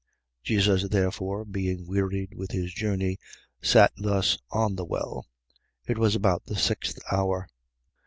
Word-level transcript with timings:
Jesus 0.41 0.87
therefore, 0.89 1.45
being 1.45 1.85
wearied 1.85 2.33
with 2.33 2.49
his 2.49 2.73
journey, 2.73 3.19
sat 3.61 3.93
thus 3.95 4.39
on 4.49 4.75
the 4.75 4.83
well. 4.83 5.27
It 5.85 5.99
was 5.99 6.15
about 6.15 6.43
the 6.45 6.55
sixth 6.55 6.97
hour. 7.11 7.47